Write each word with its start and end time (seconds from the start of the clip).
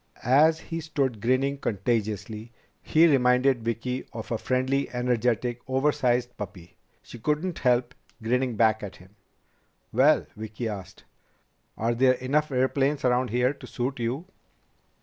As 0.23 0.59
he 0.59 0.81
stood 0.81 1.21
grinning 1.21 1.59
contagiously, 1.59 2.51
he 2.81 3.05
reminded 3.05 3.61
Vicki 3.61 4.03
of 4.13 4.31
a 4.31 4.37
friendly, 4.39 4.89
energetic, 4.89 5.61
oversized 5.67 6.35
puppy. 6.37 6.75
She 7.03 7.19
couldn't 7.19 7.59
help 7.59 7.93
grinning 8.19 8.55
back 8.55 8.81
at 8.81 8.95
him. 8.95 9.15
"Well," 9.93 10.25
Vicki 10.35 10.67
asked, 10.67 11.03
"are 11.77 11.93
there 11.93 12.13
enough 12.15 12.51
airplanes 12.51 13.05
around 13.05 13.29
here 13.29 13.53
to 13.53 13.67
suit 13.67 13.99
you?" 13.99 14.25